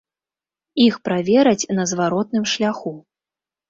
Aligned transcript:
Іх 0.85 0.95
правераць 1.09 1.69
на 1.79 1.87
зваротным 1.95 2.43
шляху. 2.57 2.99